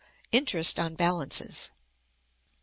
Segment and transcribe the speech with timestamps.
[0.31, 1.69] Interest on Balances.